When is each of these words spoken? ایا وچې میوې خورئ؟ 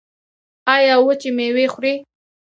ایا 0.75 0.95
وچې 1.05 1.29
میوې 1.37 1.65
خورئ؟ 1.73 1.93